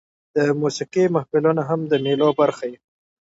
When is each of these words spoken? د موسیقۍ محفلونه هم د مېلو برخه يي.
د 0.35 0.37
موسیقۍ 0.61 1.05
محفلونه 1.15 1.61
هم 1.69 1.79
د 1.91 1.93
مېلو 2.05 2.29
برخه 2.39 2.65
يي. 2.71 2.77